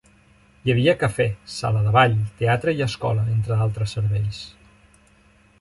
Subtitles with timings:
[0.61, 1.27] Hi havia cafè,
[1.57, 4.45] sala de ball, teatre i escola, entre altres serveis.